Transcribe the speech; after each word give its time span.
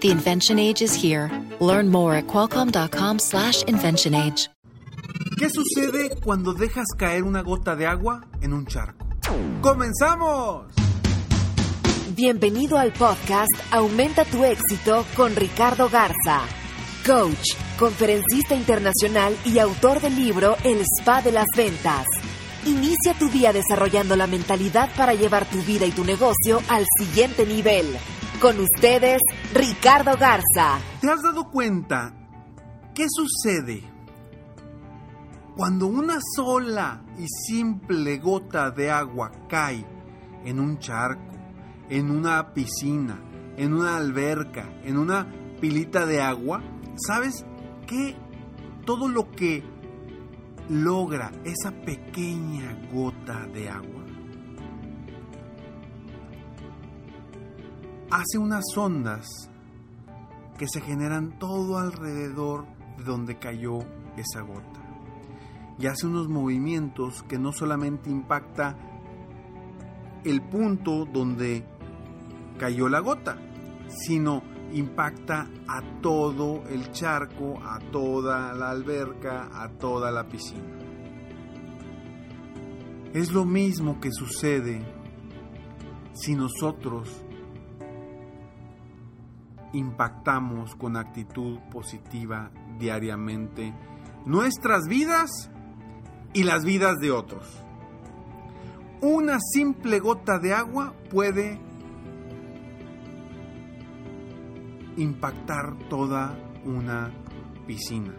The 0.00 0.10
invention 0.10 0.58
age 0.58 0.80
is 0.80 0.94
here. 0.94 1.30
Learn 1.60 1.90
more 1.90 2.14
at 2.14 2.26
qualcomm.com/slash 2.26 3.64
invention 3.64 4.14
age. 4.14 4.48
¿Qué 5.38 5.48
sucede 5.50 6.16
cuando 6.24 6.54
dejas 6.54 6.86
caer 6.96 7.22
una 7.22 7.42
gota 7.42 7.76
de 7.76 7.86
agua 7.86 8.22
en 8.40 8.54
un 8.54 8.66
charco? 8.66 9.06
¡Comenzamos! 9.60 10.72
Bienvenido 12.16 12.78
al 12.78 12.92
podcast 12.92 13.50
Aumenta 13.70 14.24
tu 14.24 14.42
éxito 14.42 15.04
con 15.16 15.36
Ricardo 15.36 15.90
Garza, 15.90 16.40
coach, 17.06 17.54
conferencista 17.78 18.54
internacional 18.54 19.36
y 19.44 19.58
autor 19.58 20.00
del 20.00 20.16
libro 20.16 20.56
El 20.64 20.80
Spa 20.80 21.20
de 21.20 21.32
las 21.32 21.46
Ventas. 21.54 22.06
Inicia 22.64 23.14
tu 23.18 23.28
día 23.28 23.52
desarrollando 23.52 24.16
la 24.16 24.26
mentalidad 24.26 24.88
para 24.96 25.12
llevar 25.12 25.44
tu 25.44 25.62
vida 25.62 25.84
y 25.84 25.90
tu 25.90 26.04
negocio 26.04 26.62
al 26.68 26.86
siguiente 26.98 27.44
nivel. 27.44 27.86
Con 28.40 28.58
ustedes, 28.58 29.20
Ricardo 29.52 30.12
Garza. 30.16 30.78
¿Te 31.02 31.10
has 31.10 31.22
dado 31.22 31.50
cuenta 31.50 32.14
qué 32.94 33.04
sucede 33.06 33.82
cuando 35.54 35.86
una 35.86 36.18
sola 36.36 37.04
y 37.18 37.26
simple 37.28 38.16
gota 38.16 38.70
de 38.70 38.90
agua 38.90 39.30
cae 39.46 39.84
en 40.46 40.58
un 40.58 40.78
charco, 40.78 41.36
en 41.90 42.10
una 42.10 42.54
piscina, 42.54 43.20
en 43.58 43.74
una 43.74 43.98
alberca, 43.98 44.72
en 44.84 44.96
una 44.96 45.30
pilita 45.60 46.06
de 46.06 46.22
agua? 46.22 46.62
¿Sabes 46.96 47.44
qué? 47.86 48.16
Todo 48.86 49.08
lo 49.08 49.30
que 49.32 49.62
logra 50.70 51.30
esa 51.44 51.72
pequeña 51.72 52.88
gota 52.90 53.46
de 53.52 53.68
agua 53.68 53.99
hace 58.10 58.38
unas 58.38 58.64
ondas 58.76 59.50
que 60.58 60.66
se 60.68 60.80
generan 60.80 61.38
todo 61.38 61.78
alrededor 61.78 62.66
de 62.98 63.04
donde 63.04 63.38
cayó 63.38 63.78
esa 64.16 64.42
gota. 64.42 64.80
Y 65.78 65.86
hace 65.86 66.06
unos 66.06 66.28
movimientos 66.28 67.22
que 67.22 67.38
no 67.38 67.52
solamente 67.52 68.10
impacta 68.10 68.76
el 70.24 70.42
punto 70.42 71.06
donde 71.06 71.64
cayó 72.58 72.88
la 72.88 73.00
gota, 73.00 73.38
sino 73.88 74.42
impacta 74.72 75.48
a 75.66 75.80
todo 76.02 76.62
el 76.68 76.92
charco, 76.92 77.58
a 77.64 77.78
toda 77.90 78.52
la 78.54 78.70
alberca, 78.70 79.48
a 79.52 79.70
toda 79.70 80.10
la 80.10 80.28
piscina. 80.28 80.78
Es 83.14 83.32
lo 83.32 83.44
mismo 83.44 83.98
que 83.98 84.10
sucede 84.12 84.84
si 86.12 86.34
nosotros 86.34 87.24
impactamos 89.72 90.74
con 90.76 90.96
actitud 90.96 91.58
positiva 91.70 92.50
diariamente 92.78 93.72
nuestras 94.26 94.86
vidas 94.86 95.50
y 96.32 96.44
las 96.44 96.64
vidas 96.64 96.96
de 97.00 97.10
otros. 97.10 97.46
Una 99.00 99.38
simple 99.40 99.98
gota 99.98 100.38
de 100.38 100.52
agua 100.52 100.94
puede 101.10 101.58
impactar 104.96 105.76
toda 105.88 106.36
una 106.64 107.10
piscina. 107.66 108.14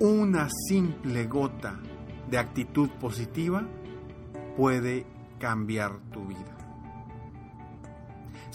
Una 0.00 0.48
simple 0.68 1.24
gota 1.26 1.80
de 2.28 2.36
actitud 2.36 2.90
positiva 3.00 3.66
puede 4.56 5.06
cambiar 5.38 5.98
tu 6.12 6.26
vida. 6.26 6.53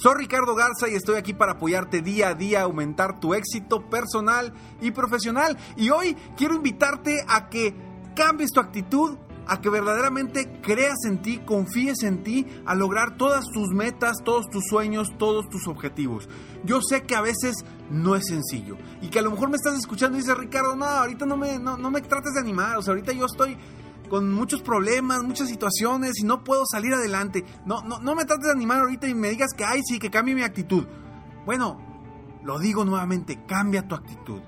Soy 0.02 0.14
Ricardo 0.16 0.56
Garza 0.56 0.88
y 0.88 0.96
estoy 0.96 1.18
aquí 1.18 1.34
para 1.34 1.54
apoyarte 1.54 2.02
día 2.02 2.30
a 2.30 2.34
día 2.34 2.62
a 2.62 2.64
aumentar 2.64 3.20
tu 3.20 3.34
éxito 3.34 3.90
personal 3.90 4.54
y 4.80 4.92
profesional. 4.92 5.58
Y 5.76 5.90
hoy 5.90 6.16
quiero 6.38 6.56
invitarte 6.56 7.26
a 7.28 7.50
que 7.50 7.76
cambies 8.16 8.52
tu 8.52 8.62
actitud, 8.62 9.18
a 9.46 9.60
que 9.60 9.70
verdaderamente 9.70 10.62
creas 10.62 11.00
en 11.06 11.22
ti, 11.22 11.40
confíes 11.40 12.04
en 12.04 12.24
ti, 12.24 12.48
a 12.66 12.76
lograr 12.76 13.18
todas 13.18 13.44
tus 13.54 13.72
metas, 13.74 14.16
todos 14.24 14.46
tus 14.50 14.64
sueños, 14.70 15.10
todos 15.18 15.50
tus 15.50 15.68
objetivos. 15.68 16.30
Yo 16.64 16.80
sé 16.82 17.04
que 17.04 17.16
a 17.16 17.22
veces 17.22 17.56
no 17.90 18.16
es 18.16 18.26
sencillo 18.26 18.78
y 19.02 19.10
que 19.10 19.20
a 19.20 19.22
lo 19.22 19.32
mejor 19.32 19.50
me 19.50 19.58
estás 19.58 19.78
escuchando 19.78 20.18
y 20.18 20.22
dices, 20.22 20.38
Ricardo, 20.38 20.78
no, 20.78 20.86
ahorita 20.86 21.26
no 21.26 21.36
me, 21.36 21.60
no, 21.60 21.76
no 21.76 21.92
me 21.92 22.00
trates 22.00 22.36
de 22.36 22.40
animar, 22.40 22.78
o 22.78 22.82
sea, 22.82 22.94
ahorita 22.94 23.12
yo 23.12 23.26
estoy 23.26 23.58
con 24.10 24.34
muchos 24.34 24.62
problemas, 24.62 25.24
muchas 25.24 25.48
situaciones 25.48 26.20
y 26.20 26.24
no 26.24 26.44
puedo 26.44 26.64
salir 26.66 26.94
adelante. 26.94 27.46
No, 27.66 27.82
no, 27.82 28.00
no 28.00 28.16
me 28.16 28.26
trates 28.26 28.48
de 28.48 28.52
animar 28.52 28.82
ahorita 28.82 29.08
y 29.08 29.16
me 29.16 29.30
digas 29.30 29.54
que, 29.56 29.64
ay, 29.64 29.82
sí, 29.86 30.00
que 30.00 30.10
cambie 30.10 30.36
mi 30.36 30.42
actitud. 30.42 30.86
Bueno, 31.46 31.80
lo 32.44 32.60
digo 32.60 32.84
nuevamente, 32.84 33.40
cambia 33.46 33.88
tu 33.88 33.96
actitud. 33.96 34.42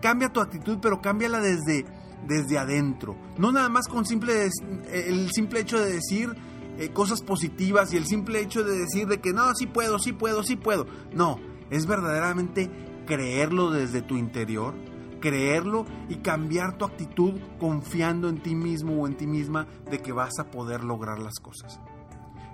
Cambia 0.00 0.28
tu 0.28 0.40
actitud, 0.40 0.78
pero 0.80 1.00
cámbiala 1.00 1.40
desde, 1.40 1.84
desde 2.26 2.58
adentro. 2.58 3.16
No 3.38 3.50
nada 3.50 3.68
más 3.68 3.88
con 3.88 4.04
simple, 4.04 4.48
el 4.92 5.30
simple 5.32 5.60
hecho 5.60 5.78
de 5.80 5.92
decir 5.92 6.36
eh, 6.78 6.90
cosas 6.90 7.22
positivas 7.22 7.92
y 7.92 7.96
el 7.96 8.06
simple 8.06 8.40
hecho 8.40 8.62
de 8.62 8.78
decir 8.78 9.06
de 9.06 9.20
que 9.20 9.32
no, 9.32 9.54
sí 9.54 9.66
puedo, 9.66 9.98
sí 9.98 10.12
puedo, 10.12 10.42
sí 10.42 10.56
puedo. 10.56 10.86
No, 11.12 11.40
es 11.70 11.86
verdaderamente 11.86 12.70
creerlo 13.06 13.70
desde 13.70 14.02
tu 14.02 14.16
interior 14.16 14.74
creerlo 15.20 15.86
y 16.08 16.16
cambiar 16.16 16.76
tu 16.76 16.84
actitud 16.84 17.34
confiando 17.58 18.28
en 18.28 18.42
ti 18.42 18.54
mismo 18.54 19.02
o 19.02 19.06
en 19.06 19.16
ti 19.16 19.26
misma 19.26 19.66
de 19.90 19.98
que 19.98 20.12
vas 20.12 20.38
a 20.38 20.50
poder 20.50 20.84
lograr 20.84 21.18
las 21.18 21.38
cosas. 21.40 21.80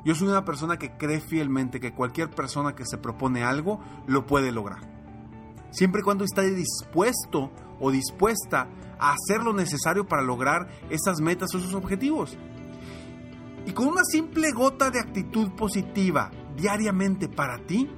Yo 0.05 0.15
soy 0.15 0.29
una 0.29 0.45
persona 0.45 0.79
que 0.79 0.97
cree 0.97 1.21
fielmente 1.21 1.79
que 1.79 1.93
cualquier 1.93 2.31
persona 2.31 2.75
que 2.75 2.85
se 2.85 2.99
propone 2.99 3.45
algo 3.45 3.81
lo 4.07 4.27
puede 4.27 4.51
lograr. 4.51 4.81
Siempre 5.71 6.01
y 6.01 6.05
cuando 6.05 6.25
esté 6.25 6.51
dispuesto 6.51 7.51
o 7.81 7.91
dispuesta 7.91 8.69
a 8.99 9.15
hacer 9.15 9.43
lo 9.43 9.53
necesario 9.53 10.07
para 10.07 10.23
lograr 10.23 10.69
esas 10.91 11.21
metas 11.21 11.55
o 11.55 11.59
esos 11.59 11.75
objetivos. 11.75 12.37
Y 13.65 13.73
con 13.73 13.87
una 13.87 14.03
simple 14.05 14.51
gota 14.51 14.91
de 14.91 14.99
actitud 14.99 15.53
positiva 15.53 16.31
diariamente 16.57 17.29
para 17.29 17.59
ti, 17.59 17.89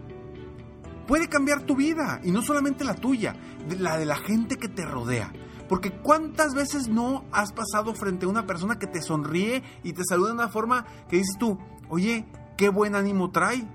puede 1.07 1.29
cambiar 1.29 1.63
tu 1.63 1.77
vida 1.77 2.21
y 2.23 2.31
no 2.31 2.43
solamente 2.43 2.85
la 2.85 2.95
tuya, 2.95 3.37
la 3.79 3.99
de 3.99 4.07
la 4.07 4.17
gente 4.17 4.57
que 4.57 4.69
te 4.69 4.85
rodea. 4.85 5.33
Porque 5.69 5.91
cuántas 5.91 6.55
veces 6.55 6.89
no 6.89 7.25
has 7.33 7.53
pasado 7.53 7.95
frente 7.95 8.27
a 8.27 8.29
una 8.29 8.47
persona 8.47 8.79
que 8.79 8.87
te 8.87 9.01
sonríe 9.01 9.63
y 9.83 9.93
te 9.93 10.05
saluda 10.05 10.29
de 10.29 10.35
una 10.35 10.49
forma 10.49 10.85
que 11.09 11.17
dices 11.17 11.37
tú, 11.39 11.59
oye, 11.89 12.27
qué 12.57 12.69
buen 12.69 12.95
ánimo 12.95 13.31
trae. 13.31 13.67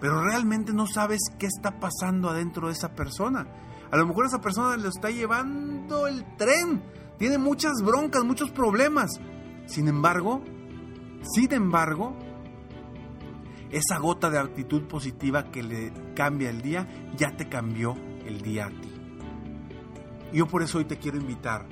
Pero 0.00 0.22
realmente 0.22 0.72
no 0.72 0.86
sabes 0.86 1.20
qué 1.38 1.46
está 1.46 1.78
pasando 1.78 2.30
adentro 2.30 2.66
de 2.66 2.72
esa 2.72 2.94
persona. 2.94 3.46
A 3.90 3.96
lo 3.96 4.06
mejor 4.06 4.26
esa 4.26 4.40
persona 4.40 4.76
le 4.76 4.88
está 4.88 5.10
llevando 5.10 6.06
el 6.06 6.24
tren. 6.36 6.82
Tiene 7.18 7.38
muchas 7.38 7.82
broncas, 7.84 8.24
muchos 8.24 8.50
problemas. 8.50 9.20
Sin 9.66 9.88
embargo, 9.88 10.42
sin 11.22 11.52
embargo, 11.52 12.16
esa 13.70 13.98
gota 13.98 14.30
de 14.30 14.38
actitud 14.38 14.82
positiva 14.84 15.50
que 15.50 15.62
le 15.62 15.92
cambia 16.14 16.50
el 16.50 16.62
día, 16.62 16.88
ya 17.16 17.36
te 17.36 17.48
cambió 17.48 17.94
el 18.26 18.42
día 18.42 18.66
a 18.66 18.70
ti. 18.70 18.92
Yo 20.32 20.46
por 20.46 20.62
eso 20.62 20.78
hoy 20.78 20.84
te 20.84 20.98
quiero 20.98 21.18
invitar 21.18 21.66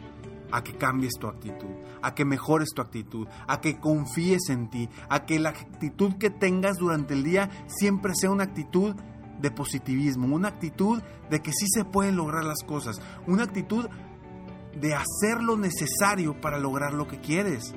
a 0.50 0.62
que 0.64 0.74
cambies 0.74 1.14
tu 1.18 1.26
actitud, 1.26 1.74
a 2.02 2.14
que 2.14 2.24
mejores 2.24 2.70
tu 2.74 2.82
actitud, 2.82 3.28
a 3.46 3.60
que 3.60 3.78
confíes 3.78 4.48
en 4.48 4.68
ti, 4.70 4.88
a 5.08 5.24
que 5.26 5.38
la 5.38 5.50
actitud 5.50 6.14
que 6.14 6.30
tengas 6.30 6.78
durante 6.78 7.14
el 7.14 7.22
día 7.22 7.50
siempre 7.66 8.14
sea 8.14 8.30
una 8.30 8.44
actitud 8.44 8.94
de 9.40 9.50
positivismo, 9.50 10.34
una 10.34 10.48
actitud 10.48 11.02
de 11.30 11.40
que 11.40 11.52
sí 11.52 11.66
se 11.68 11.84
pueden 11.84 12.16
lograr 12.16 12.44
las 12.44 12.62
cosas, 12.66 13.00
una 13.26 13.44
actitud 13.44 13.88
de 14.80 14.94
hacer 14.94 15.42
lo 15.42 15.56
necesario 15.56 16.40
para 16.40 16.58
lograr 16.58 16.94
lo 16.94 17.06
que 17.06 17.20
quieres. 17.20 17.74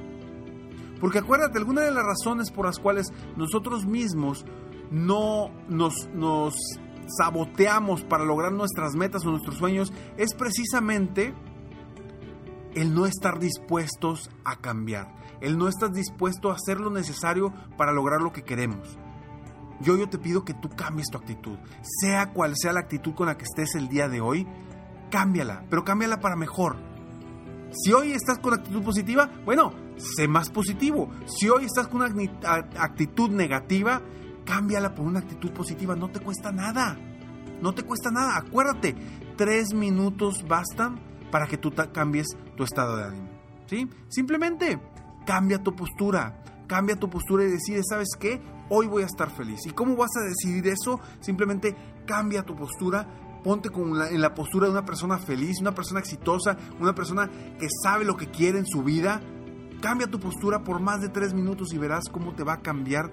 Porque 1.02 1.20
acuérdate, 1.20 1.58
alguna 1.58 1.82
de 1.82 1.92
las 1.92 2.06
razones 2.06 2.52
por 2.52 2.68
las 2.68 2.80
cuales 2.80 3.12
nosotros 3.36 3.86
mismos 3.86 4.46
no 4.92 5.50
nos, 5.68 6.08
nos 6.14 6.56
saboteamos 7.18 8.04
para 8.04 8.24
lograr 8.24 8.52
nuestras 8.52 8.96
metas 8.96 9.26
o 9.26 9.32
nuestros 9.32 9.58
sueños 9.58 9.92
es 10.18 10.34
precisamente 10.36 11.34
el 12.76 12.94
no 12.94 13.06
estar 13.06 13.40
dispuestos 13.40 14.30
a 14.46 14.58
cambiar, 14.58 15.14
el 15.42 15.58
no 15.58 15.68
estar 15.68 15.92
dispuesto 15.92 16.52
a 16.52 16.56
hacer 16.56 16.80
lo 16.80 16.90
necesario 16.90 17.52
para 17.78 17.92
lograr 17.92 18.22
lo 18.22 18.32
que 18.32 18.44
queremos. 18.44 18.98
Yo, 19.82 19.98
yo 19.98 20.08
te 20.08 20.20
pido 20.20 20.46
que 20.46 20.54
tú 20.54 20.70
cambies 20.70 21.08
tu 21.12 21.18
actitud. 21.18 21.58
Sea 21.82 22.32
cual 22.34 22.54
sea 22.56 22.72
la 22.72 22.82
actitud 22.82 23.16
con 23.16 23.26
la 23.26 23.38
que 23.38 23.46
estés 23.46 23.74
el 23.74 23.88
día 23.90 24.08
de 24.08 24.22
hoy, 24.22 24.48
cámbiala, 25.10 25.66
pero 25.70 25.84
cámbiala 25.84 26.20
para 26.20 26.36
mejor. 26.36 26.78
Si 27.72 27.94
hoy 27.94 28.12
estás 28.12 28.40
con 28.40 28.54
actitud 28.54 28.84
positiva, 28.84 29.30
bueno, 29.46 29.74
sé 29.98 30.28
más 30.28 30.50
positivo. 30.50 31.10
Si 31.26 31.50
hoy 31.50 31.66
estás 31.66 31.88
con 31.88 32.02
una 32.02 32.14
actitud 32.78 33.30
negativa, 33.30 34.02
cámbiala 34.46 34.94
por 34.94 35.06
una 35.06 35.20
actitud 35.20 35.52
positiva. 35.52 35.96
No 35.96 36.10
te 36.10 36.20
cuesta 36.20 36.52
nada. 36.52 36.98
No 37.62 37.74
te 37.74 37.84
cuesta 37.84 38.12
nada. 38.12 38.38
Acuérdate, 38.38 38.96
tres 39.38 39.74
minutos 39.74 40.46
bastan 40.48 41.00
para 41.32 41.48
que 41.48 41.58
tú 41.58 41.74
cambies 41.94 42.28
tu 42.58 42.64
estado 42.64 42.98
de 42.98 43.04
ánimo. 43.06 43.30
¿Sí? 43.68 43.88
Simplemente 44.10 44.80
cambia 45.26 45.64
tu 45.64 45.74
postura. 45.74 46.44
Cambia 46.68 46.98
tu 46.98 47.10
postura 47.10 47.46
y 47.46 47.52
decide, 47.52 47.82
¿sabes 47.88 48.10
qué? 48.20 48.42
Hoy 48.70 48.88
voy 48.88 49.04
a 49.04 49.06
estar 49.06 49.30
feliz. 49.30 49.66
¿Y 49.66 49.72
cómo 49.72 49.96
vas 49.96 50.12
a 50.18 50.26
decidir 50.26 50.68
eso? 50.68 51.00
Simplemente 51.22 51.76
cambia 52.06 52.44
tu 52.44 52.56
postura 52.56 53.08
ponte 53.44 53.70
en 53.70 54.22
la 54.22 54.34
postura 54.34 54.68
de 54.68 54.72
una 54.72 54.86
persona 54.86 55.18
feliz, 55.18 55.60
una 55.62 55.74
persona 55.74 56.00
exitosa, 56.00 56.58
una 56.80 56.94
persona 56.94 57.30
que 57.60 57.68
sabe 57.84 58.06
lo 58.06 58.16
que 58.16 58.30
quiere 58.30 58.60
en 58.60 58.66
su 58.66 58.84
vida. 58.84 59.22
Cambia 59.82 60.08
tu 60.08 60.20
postura 60.20 60.64
por 60.64 60.80
más 60.80 61.02
de 61.02 61.10
tres 61.10 61.34
minutos 61.34 61.74
y 61.74 61.78
verás 61.78 62.04
cómo 62.12 62.34
te 62.34 62.44
va 62.44 62.54
a 62.54 62.62
cambiar 62.62 63.12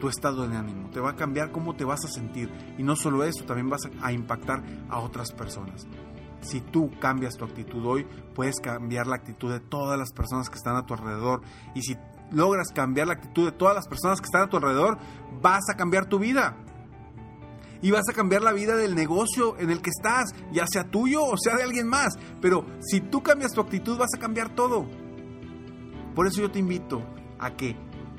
tu 0.00 0.08
estado 0.08 0.48
de 0.48 0.56
ánimo, 0.56 0.90
te 0.90 0.98
va 0.98 1.10
a 1.10 1.16
cambiar 1.16 1.52
cómo 1.52 1.76
te 1.76 1.84
vas 1.84 2.04
a 2.04 2.08
sentir. 2.08 2.50
Y 2.76 2.82
no 2.82 2.96
solo 2.96 3.22
eso, 3.22 3.44
también 3.44 3.70
vas 3.70 3.82
a 4.02 4.12
impactar 4.12 4.64
a 4.90 4.98
otras 4.98 5.30
personas. 5.30 5.86
Si 6.40 6.60
tú 6.60 6.90
cambias 7.00 7.36
tu 7.36 7.44
actitud 7.44 7.86
hoy, 7.86 8.04
puedes 8.34 8.56
cambiar 8.60 9.06
la 9.06 9.14
actitud 9.14 9.52
de 9.52 9.60
todas 9.60 9.96
las 9.96 10.12
personas 10.12 10.50
que 10.50 10.56
están 10.56 10.74
a 10.74 10.84
tu 10.84 10.94
alrededor. 10.94 11.42
Y 11.76 11.82
si 11.82 11.96
logras 12.32 12.72
cambiar 12.74 13.06
la 13.06 13.12
actitud 13.12 13.44
de 13.44 13.52
todas 13.52 13.76
las 13.76 13.86
personas 13.86 14.20
que 14.20 14.24
están 14.24 14.42
a 14.42 14.48
tu 14.48 14.56
alrededor, 14.56 14.98
vas 15.40 15.62
a 15.70 15.76
cambiar 15.76 16.06
tu 16.06 16.18
vida. 16.18 16.56
Y 17.82 17.90
vas 17.90 18.08
a 18.08 18.14
cambiar 18.14 18.42
la 18.42 18.52
vida 18.52 18.76
del 18.76 18.94
negocio 18.94 19.58
en 19.58 19.70
el 19.70 19.82
que 19.82 19.90
estás, 19.90 20.32
ya 20.52 20.66
sea 20.66 20.84
tuyo 20.84 21.24
o 21.24 21.36
sea 21.36 21.56
de 21.56 21.64
alguien 21.64 21.88
más. 21.88 22.14
Pero 22.40 22.64
si 22.80 23.00
tú 23.00 23.22
cambias 23.22 23.52
tu 23.52 23.60
actitud, 23.60 23.98
vas 23.98 24.14
a 24.16 24.20
cambiar 24.20 24.54
todo. 24.54 24.86
Por 26.14 26.26
eso 26.26 26.40
yo 26.40 26.50
te 26.50 26.58
invito 26.58 27.02
a 27.38 27.56
que 27.56 27.76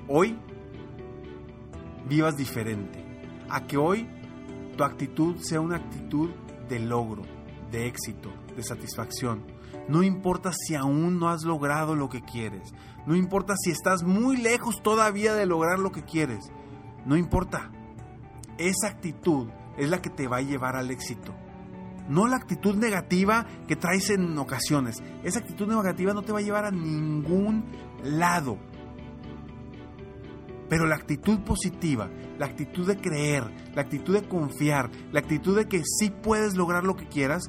hoy 0.07 0.37
vivas 2.07 2.35
diferente. 2.35 3.03
A 3.49 3.65
que 3.65 3.77
hoy 3.77 4.07
tu 4.75 4.83
actitud 4.83 5.37
sea 5.39 5.61
una 5.61 5.77
actitud 5.77 6.29
de 6.67 6.79
logro, 6.79 7.23
de 7.71 7.87
éxito, 7.87 8.31
de 8.55 8.63
satisfacción. 8.63 9.45
No 9.87 10.03
importa 10.03 10.51
si 10.53 10.75
aún 10.75 11.19
no 11.19 11.29
has 11.29 11.43
logrado 11.43 11.95
lo 11.95 12.09
que 12.09 12.21
quieres. 12.21 12.73
No 13.05 13.15
importa 13.15 13.55
si 13.57 13.71
estás 13.71 14.03
muy 14.03 14.37
lejos 14.37 14.81
todavía 14.81 15.33
de 15.33 15.45
lograr 15.45 15.79
lo 15.79 15.91
que 15.91 16.03
quieres. 16.03 16.51
No 17.05 17.17
importa. 17.17 17.69
Esa 18.57 18.87
actitud 18.87 19.47
es 19.77 19.89
la 19.89 20.01
que 20.01 20.09
te 20.09 20.27
va 20.27 20.37
a 20.37 20.41
llevar 20.41 20.75
al 20.75 20.91
éxito. 20.91 21.33
No 22.07 22.27
la 22.27 22.35
actitud 22.35 22.75
negativa 22.75 23.45
que 23.67 23.75
traes 23.75 24.09
en 24.09 24.37
ocasiones. 24.37 25.01
Esa 25.23 25.39
actitud 25.39 25.67
negativa 25.67 26.13
no 26.13 26.21
te 26.21 26.33
va 26.33 26.39
a 26.39 26.43
llevar 26.43 26.65
a 26.65 26.71
ningún 26.71 27.65
lado. 28.03 28.57
Pero 30.69 30.85
la 30.85 30.95
actitud 30.95 31.39
positiva, 31.41 32.09
la 32.37 32.47
actitud 32.47 32.87
de 32.87 32.97
creer, 32.97 33.43
la 33.75 33.83
actitud 33.83 34.13
de 34.13 34.27
confiar, 34.27 34.89
la 35.11 35.19
actitud 35.19 35.55
de 35.55 35.67
que 35.67 35.81
sí 35.85 36.09
puedes 36.09 36.55
lograr 36.55 36.83
lo 36.83 36.95
que 36.95 37.07
quieras, 37.07 37.43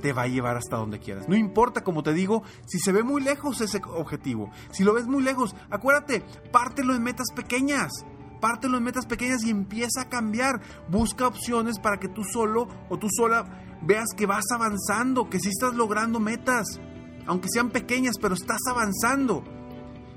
te 0.00 0.12
va 0.12 0.22
a 0.22 0.28
llevar 0.28 0.56
hasta 0.56 0.76
donde 0.76 0.98
quieras. 0.98 1.28
No 1.28 1.36
importa, 1.36 1.82
como 1.82 2.02
te 2.02 2.12
digo, 2.12 2.42
si 2.66 2.78
se 2.78 2.92
ve 2.92 3.02
muy 3.02 3.22
lejos 3.22 3.60
ese 3.60 3.80
objetivo. 3.86 4.50
Si 4.70 4.82
lo 4.82 4.94
ves 4.94 5.06
muy 5.06 5.22
lejos, 5.22 5.54
acuérdate, 5.68 6.22
pártelo 6.50 6.94
en 6.94 7.02
metas 7.02 7.28
pequeñas. 7.34 7.90
Pártelo 8.40 8.78
en 8.78 8.84
metas 8.84 9.06
pequeñas 9.06 9.44
y 9.44 9.50
empieza 9.50 10.02
a 10.02 10.08
cambiar. 10.08 10.60
Busca 10.88 11.26
opciones 11.26 11.78
para 11.78 11.98
que 11.98 12.08
tú 12.08 12.22
solo 12.24 12.68
o 12.88 12.98
tú 12.98 13.08
sola 13.10 13.44
veas 13.82 14.08
que 14.16 14.26
vas 14.26 14.44
avanzando, 14.54 15.28
que 15.28 15.40
sí 15.40 15.48
estás 15.48 15.74
logrando 15.74 16.20
metas. 16.20 16.80
Aunque 17.26 17.48
sean 17.52 17.70
pequeñas, 17.70 18.16
pero 18.20 18.34
estás 18.34 18.60
avanzando. 18.68 19.44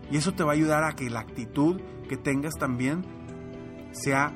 Y 0.10 0.18
eso 0.18 0.34
te 0.34 0.44
va 0.44 0.52
a 0.52 0.56
ayudar 0.56 0.84
a 0.84 0.94
que 0.94 1.10
la 1.10 1.20
actitud 1.20 1.82
que 2.08 2.18
tengas 2.18 2.54
también 2.56 3.06
sea 3.92 4.34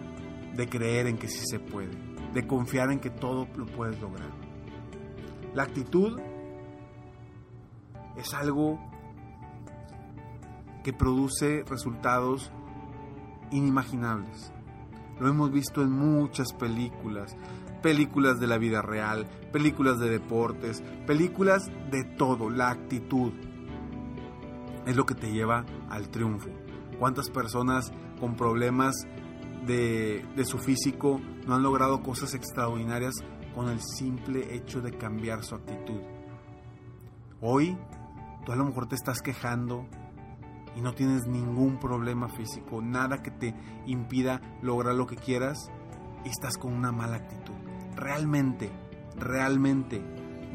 de 0.55 0.67
creer 0.67 1.07
en 1.07 1.17
que 1.17 1.27
sí 1.27 1.43
se 1.45 1.59
puede, 1.59 1.91
de 2.33 2.47
confiar 2.47 2.91
en 2.91 2.99
que 2.99 3.09
todo 3.09 3.47
lo 3.55 3.65
puedes 3.65 3.99
lograr. 4.01 4.31
La 5.53 5.63
actitud 5.63 6.19
es 8.17 8.33
algo 8.33 8.79
que 10.83 10.93
produce 10.93 11.63
resultados 11.67 12.51
inimaginables. 13.51 14.51
Lo 15.19 15.27
hemos 15.27 15.51
visto 15.51 15.81
en 15.81 15.91
muchas 15.91 16.53
películas, 16.53 17.35
películas 17.81 18.39
de 18.39 18.47
la 18.47 18.57
vida 18.57 18.81
real, 18.81 19.25
películas 19.51 19.99
de 19.99 20.09
deportes, 20.09 20.83
películas 21.05 21.69
de 21.91 22.03
todo, 22.03 22.49
la 22.49 22.69
actitud 22.69 23.33
es 24.87 24.95
lo 24.95 25.05
que 25.05 25.15
te 25.15 25.31
lleva 25.31 25.65
al 25.89 26.09
triunfo. 26.09 26.49
¿Cuántas 26.97 27.29
personas 27.29 27.91
con 28.19 28.35
problemas 28.35 28.95
de, 29.65 30.25
su 30.45 30.57
físico 30.57 31.21
no 31.45 31.55
han 31.55 31.63
logrado 31.63 32.01
cosas 32.01 32.33
extraordinarias 32.33 33.13
con 33.53 33.69
el 33.69 33.81
simple 33.81 34.55
hecho 34.55 34.81
de 34.81 34.91
cambiar 34.91 35.43
su 35.43 35.55
actitud? 35.55 35.99
Hoy 37.41 37.77
tú 38.45 38.51
a 38.53 38.55
lo 38.55 38.65
mejor 38.65 38.87
te 38.87 38.95
estás 38.95 39.21
quejando 39.21 39.85
y 40.77 40.81
no 40.81 40.93
tienes 40.93 41.25
ningún 41.25 41.79
problema 41.79 42.29
físico, 42.29 42.81
nada 42.83 43.23
que 43.23 43.31
te 43.31 43.55
impida 43.87 44.41
lograr 44.61 44.93
lo 44.93 45.07
que 45.07 45.15
quieras 45.15 45.71
y 46.23 46.29
estás 46.29 46.57
con 46.57 46.71
una 46.71 46.91
mala 46.91 47.17
actitud. 47.17 47.55
Realmente, 47.95 48.69
realmente 49.15 50.03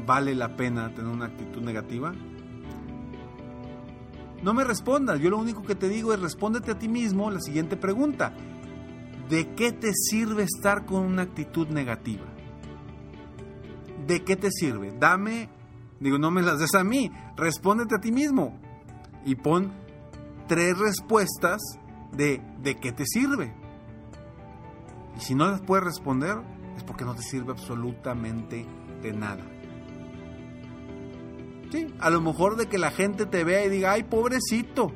vale 0.05 0.33
la 0.33 0.55
pena 0.55 0.93
tener 0.93 1.11
una 1.11 1.25
actitud 1.25 1.61
negativa? 1.61 2.13
No 4.41 4.53
me 4.53 4.63
respondas, 4.63 5.19
yo 5.19 5.29
lo 5.29 5.37
único 5.37 5.63
que 5.63 5.75
te 5.75 5.89
digo 5.89 6.13
es 6.13 6.21
respóndete 6.21 6.71
a 6.71 6.79
ti 6.79 6.87
mismo 6.87 7.29
la 7.29 7.41
siguiente 7.41 7.75
pregunta. 7.75 8.33
¿De 9.29 9.53
qué 9.55 9.73
te 9.73 9.93
sirve 9.93 10.43
estar 10.43 10.85
con 10.85 11.03
una 11.03 11.23
actitud 11.23 11.67
negativa? 11.67 12.25
¿De 14.07 14.23
qué 14.23 14.37
te 14.37 14.51
sirve? 14.51 14.93
Dame, 14.97 15.49
digo, 15.99 16.17
no 16.17 16.31
me 16.31 16.41
las 16.41 16.59
des 16.59 16.75
a 16.75 16.83
mí, 16.83 17.11
respóndete 17.35 17.95
a 17.95 17.99
ti 17.99 18.11
mismo 18.11 18.57
y 19.25 19.35
pon 19.35 19.82
tres 20.53 20.77
respuestas 20.77 21.61
de 22.11 22.41
de 22.61 22.75
qué 22.75 22.91
te 22.91 23.05
sirve. 23.05 23.53
Y 25.17 25.21
si 25.21 25.35
no 25.35 25.47
las 25.47 25.61
puedes 25.61 25.85
responder, 25.85 26.37
es 26.75 26.83
porque 26.83 27.05
no 27.05 27.15
te 27.15 27.21
sirve 27.21 27.51
absolutamente 27.51 28.65
de 29.01 29.13
nada 29.13 29.43
a 31.99 32.09
lo 32.09 32.21
mejor 32.21 32.55
de 32.55 32.67
que 32.67 32.77
la 32.77 32.91
gente 32.91 33.25
te 33.25 33.43
vea 33.43 33.65
y 33.65 33.69
diga, 33.69 33.93
ay, 33.93 34.03
pobrecito. 34.03 34.91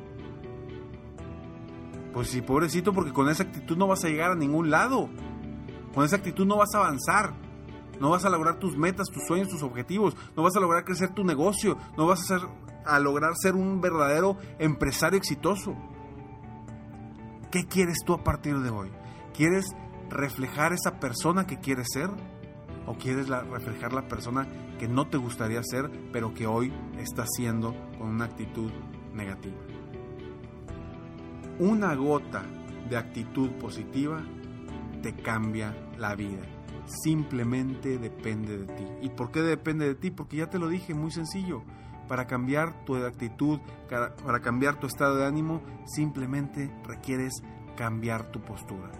Pues 2.12 2.28
sí, 2.28 2.40
pobrecito, 2.40 2.92
porque 2.92 3.12
con 3.12 3.28
esa 3.28 3.44
actitud 3.44 3.76
no 3.76 3.86
vas 3.86 4.04
a 4.04 4.08
llegar 4.08 4.32
a 4.32 4.34
ningún 4.34 4.70
lado. 4.70 5.08
Con 5.94 6.04
esa 6.04 6.16
actitud 6.16 6.46
no 6.46 6.56
vas 6.56 6.74
a 6.74 6.78
avanzar. 6.78 7.34
No 8.00 8.10
vas 8.10 8.24
a 8.24 8.30
lograr 8.30 8.58
tus 8.58 8.76
metas, 8.76 9.08
tus 9.08 9.24
sueños, 9.26 9.48
tus 9.48 9.62
objetivos. 9.62 10.16
No 10.36 10.42
vas 10.42 10.56
a 10.56 10.60
lograr 10.60 10.84
crecer 10.84 11.10
tu 11.10 11.24
negocio. 11.24 11.76
No 11.96 12.06
vas 12.06 12.30
a, 12.30 12.40
a 12.84 12.98
lograr 12.98 13.32
ser 13.36 13.54
un 13.54 13.80
verdadero 13.80 14.36
empresario 14.58 15.18
exitoso. 15.18 15.76
¿Qué 17.50 17.64
quieres 17.66 17.98
tú 18.04 18.14
a 18.14 18.22
partir 18.24 18.58
de 18.60 18.70
hoy? 18.70 18.90
¿Quieres 19.34 19.66
reflejar 20.10 20.72
esa 20.72 21.00
persona 21.00 21.46
que 21.46 21.58
quieres 21.58 21.88
ser? 21.92 22.10
¿O 22.86 22.94
quieres 22.94 23.28
reflejar 23.28 23.92
la 23.92 24.08
persona 24.08 24.48
que 24.78 24.88
no 24.88 25.08
te 25.08 25.18
gustaría 25.18 25.62
ser, 25.62 25.90
pero 26.12 26.32
que 26.32 26.46
hoy 26.46 26.72
estás 26.98 27.28
siendo 27.36 27.74
con 27.98 28.08
una 28.08 28.24
actitud 28.24 28.70
negativa? 29.12 29.56
Una 31.58 31.94
gota 31.94 32.44
de 32.88 32.96
actitud 32.96 33.50
positiva 33.52 34.22
te 35.02 35.14
cambia 35.14 35.74
la 35.98 36.14
vida. 36.14 36.42
Simplemente 36.86 37.98
depende 37.98 38.58
de 38.58 38.66
ti. 38.66 38.84
¿Y 39.02 39.10
por 39.10 39.30
qué 39.30 39.42
depende 39.42 39.86
de 39.86 39.94
ti? 39.94 40.10
Porque 40.10 40.38
ya 40.38 40.48
te 40.48 40.58
lo 40.58 40.68
dije, 40.68 40.94
muy 40.94 41.10
sencillo. 41.10 41.62
Para 42.08 42.26
cambiar 42.26 42.84
tu 42.84 42.96
actitud, 42.96 43.60
para 43.88 44.40
cambiar 44.40 44.80
tu 44.80 44.86
estado 44.86 45.16
de 45.16 45.26
ánimo, 45.26 45.62
simplemente 45.84 46.72
requieres 46.84 47.34
cambiar 47.76 48.30
tu 48.32 48.40
postura. 48.40 48.90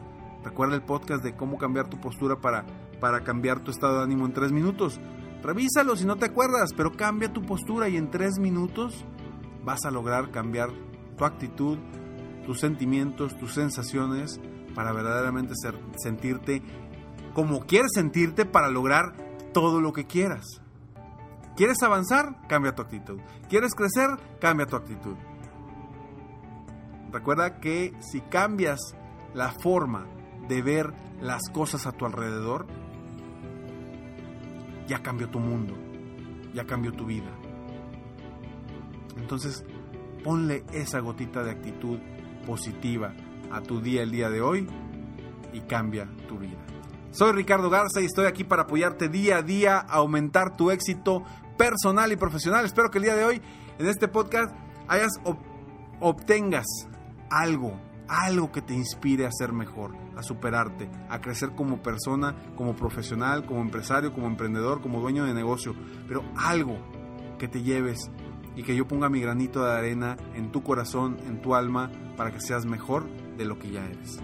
Recuerda 0.44 0.76
el 0.76 0.82
podcast 0.82 1.24
de 1.24 1.34
cómo 1.34 1.58
cambiar 1.58 1.88
tu 1.88 2.00
postura 2.00 2.36
para 2.40 2.64
para 3.00 3.22
cambiar 3.22 3.60
tu 3.60 3.70
estado 3.70 3.98
de 3.98 4.04
ánimo 4.04 4.26
en 4.26 4.32
tres 4.32 4.52
minutos. 4.52 5.00
Revísalo 5.42 5.96
si 5.96 6.04
no 6.04 6.16
te 6.16 6.26
acuerdas, 6.26 6.72
pero 6.76 6.92
cambia 6.92 7.32
tu 7.32 7.42
postura 7.42 7.88
y 7.88 7.96
en 7.96 8.10
tres 8.10 8.38
minutos 8.38 9.04
vas 9.64 9.84
a 9.84 9.90
lograr 9.90 10.30
cambiar 10.30 10.70
tu 11.16 11.24
actitud, 11.24 11.78
tus 12.44 12.60
sentimientos, 12.60 13.36
tus 13.38 13.54
sensaciones 13.54 14.40
para 14.74 14.92
verdaderamente 14.92 15.54
sentirte 15.96 16.62
como 17.34 17.60
quieres 17.66 17.92
sentirte 17.94 18.46
para 18.46 18.68
lograr 18.68 19.14
todo 19.52 19.80
lo 19.80 19.92
que 19.92 20.06
quieras. 20.06 20.60
¿Quieres 21.58 21.82
avanzar? 21.82 22.36
Cambia 22.46 22.72
tu 22.72 22.82
actitud. 22.82 23.18
¿Quieres 23.48 23.74
crecer? 23.74 24.10
Cambia 24.40 24.64
tu 24.66 24.76
actitud. 24.76 25.16
Recuerda 27.10 27.58
que 27.58 27.92
si 27.98 28.20
cambias 28.20 28.78
la 29.34 29.50
forma 29.50 30.06
de 30.46 30.62
ver 30.62 30.94
las 31.20 31.42
cosas 31.52 31.88
a 31.88 31.90
tu 31.90 32.06
alrededor, 32.06 32.68
ya 34.86 35.02
cambió 35.02 35.30
tu 35.30 35.40
mundo, 35.40 35.74
ya 36.54 36.64
cambió 36.64 36.92
tu 36.92 37.06
vida. 37.06 37.32
Entonces, 39.16 39.64
ponle 40.22 40.62
esa 40.72 41.00
gotita 41.00 41.42
de 41.42 41.50
actitud 41.50 41.98
positiva 42.46 43.14
a 43.50 43.62
tu 43.62 43.80
día 43.80 44.04
el 44.04 44.12
día 44.12 44.30
de 44.30 44.40
hoy 44.40 44.68
y 45.52 45.62
cambia 45.62 46.08
tu 46.28 46.38
vida. 46.38 46.64
Soy 47.10 47.32
Ricardo 47.32 47.68
Garza 47.68 48.00
y 48.00 48.04
estoy 48.04 48.26
aquí 48.26 48.44
para 48.44 48.62
apoyarte 48.62 49.08
día 49.08 49.38
a 49.38 49.42
día 49.42 49.78
a 49.78 49.94
aumentar 49.94 50.56
tu 50.56 50.70
éxito 50.70 51.24
personal 51.58 52.10
y 52.12 52.16
profesional. 52.16 52.64
Espero 52.64 52.90
que 52.90 52.98
el 52.98 53.04
día 53.04 53.16
de 53.16 53.24
hoy 53.24 53.42
en 53.78 53.86
este 53.86 54.08
podcast 54.08 54.54
hayas 54.86 55.12
obtengas 56.00 56.66
algo, 57.28 57.78
algo 58.08 58.50
que 58.50 58.62
te 58.62 58.72
inspire 58.72 59.26
a 59.26 59.32
ser 59.32 59.52
mejor, 59.52 59.94
a 60.16 60.22
superarte, 60.22 60.88
a 61.10 61.20
crecer 61.20 61.50
como 61.54 61.82
persona, 61.82 62.34
como 62.56 62.74
profesional, 62.74 63.44
como 63.44 63.60
empresario, 63.60 64.14
como 64.14 64.28
emprendedor, 64.28 64.80
como 64.80 65.00
dueño 65.00 65.24
de 65.24 65.34
negocio, 65.34 65.74
pero 66.06 66.24
algo 66.36 66.78
que 67.38 67.48
te 67.48 67.62
lleves 67.62 68.10
y 68.56 68.62
que 68.62 68.74
yo 68.74 68.88
ponga 68.88 69.08
mi 69.08 69.20
granito 69.20 69.64
de 69.64 69.72
arena 69.72 70.16
en 70.34 70.50
tu 70.50 70.62
corazón, 70.62 71.18
en 71.26 71.42
tu 71.42 71.54
alma, 71.54 71.90
para 72.16 72.32
que 72.32 72.40
seas 72.40 72.64
mejor 72.64 73.06
de 73.36 73.44
lo 73.44 73.58
que 73.58 73.70
ya 73.70 73.84
eres. 73.84 74.18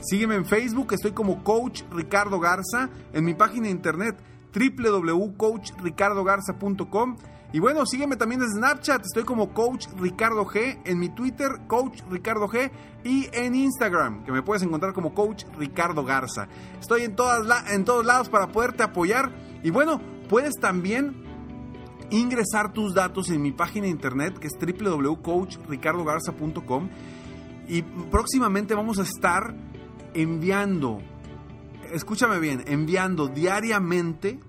Sígueme 0.00 0.34
en 0.34 0.44
Facebook, 0.44 0.92
estoy 0.92 1.12
como 1.12 1.42
Coach 1.42 1.82
Ricardo 1.90 2.38
Garza, 2.40 2.90
en 3.12 3.24
mi 3.24 3.32
página 3.32 3.66
de 3.66 3.72
internet 3.72 4.16
www.coachricardogarza.com 4.54 7.16
y 7.54 7.60
bueno, 7.60 7.86
sígueme 7.86 8.16
también 8.16 8.42
en 8.42 8.50
Snapchat, 8.50 9.02
estoy 9.04 9.22
como 9.22 9.54
Coach 9.54 9.86
Ricardo 9.96 10.44
G, 10.44 10.80
en 10.84 10.98
mi 10.98 11.08
Twitter 11.08 11.60
Coach 11.68 12.00
Ricardo 12.10 12.48
G 12.48 12.72
y 13.04 13.28
en 13.32 13.54
Instagram, 13.54 14.24
que 14.24 14.32
me 14.32 14.42
puedes 14.42 14.64
encontrar 14.64 14.92
como 14.92 15.14
Coach 15.14 15.44
Ricardo 15.56 16.04
Garza. 16.04 16.48
Estoy 16.80 17.02
en, 17.02 17.14
todas 17.14 17.46
en 17.70 17.84
todos 17.84 18.04
lados 18.04 18.28
para 18.28 18.48
poderte 18.48 18.82
apoyar. 18.82 19.30
Y 19.62 19.70
bueno, 19.70 20.00
puedes 20.28 20.56
también 20.56 21.14
ingresar 22.10 22.72
tus 22.72 22.92
datos 22.92 23.30
en 23.30 23.40
mi 23.40 23.52
página 23.52 23.86
internet 23.86 24.36
que 24.40 24.48
es 24.48 24.58
www.coachricardogarza.com 24.58 26.88
y 27.68 27.82
próximamente 27.82 28.74
vamos 28.74 28.98
a 28.98 29.02
estar 29.02 29.54
enviando, 30.12 31.00
escúchame 31.94 32.40
bien, 32.40 32.64
enviando 32.66 33.28
diariamente 33.28 34.40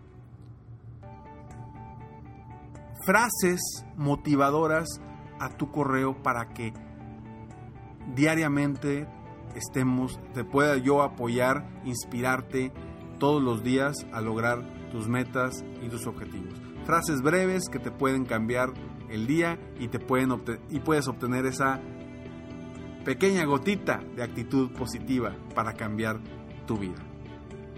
frases 3.05 3.61
motivadoras 3.95 4.99
a 5.39 5.49
tu 5.49 5.71
correo 5.71 6.21
para 6.23 6.49
que 6.53 6.73
diariamente 8.15 9.07
estemos, 9.55 10.19
te 10.33 10.43
pueda 10.43 10.77
yo 10.77 11.03
apoyar, 11.03 11.69
inspirarte 11.85 12.71
todos 13.19 13.41
los 13.41 13.63
días 13.63 13.95
a 14.11 14.21
lograr 14.21 14.89
tus 14.91 15.07
metas 15.07 15.63
y 15.83 15.89
tus 15.89 16.07
objetivos. 16.07 16.59
Frases 16.85 17.21
breves 17.21 17.69
que 17.71 17.79
te 17.79 17.91
pueden 17.91 18.25
cambiar 18.25 18.73
el 19.09 19.27
día 19.27 19.59
y 19.79 19.87
te 19.87 19.99
pueden 19.99 20.31
y 20.69 20.79
puedes 20.79 21.07
obtener 21.07 21.45
esa 21.45 21.79
pequeña 23.03 23.45
gotita 23.45 24.01
de 24.15 24.23
actitud 24.23 24.71
positiva 24.71 25.35
para 25.53 25.73
cambiar 25.73 26.19
tu 26.65 26.77
vida. 26.77 27.14